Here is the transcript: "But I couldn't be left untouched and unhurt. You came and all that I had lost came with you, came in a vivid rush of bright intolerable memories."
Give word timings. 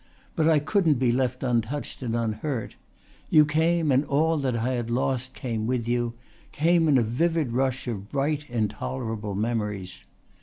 "But 0.35 0.49
I 0.49 0.57
couldn't 0.57 0.95
be 0.95 1.11
left 1.11 1.43
untouched 1.43 2.01
and 2.01 2.15
unhurt. 2.15 2.75
You 3.29 3.45
came 3.45 3.91
and 3.91 4.03
all 4.05 4.39
that 4.39 4.55
I 4.55 4.73
had 4.73 4.89
lost 4.89 5.35
came 5.35 5.67
with 5.67 5.87
you, 5.87 6.15
came 6.51 6.87
in 6.87 6.97
a 6.97 7.03
vivid 7.03 7.51
rush 7.51 7.87
of 7.87 8.09
bright 8.09 8.49
intolerable 8.49 9.35
memories." 9.35 10.05